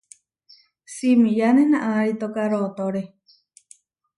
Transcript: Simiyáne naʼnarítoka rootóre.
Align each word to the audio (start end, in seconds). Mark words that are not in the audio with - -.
Simiyáne 0.93 1.63
naʼnarítoka 1.71 2.41
rootóre. 2.51 3.01